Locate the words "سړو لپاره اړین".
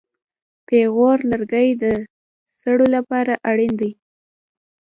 2.59-3.73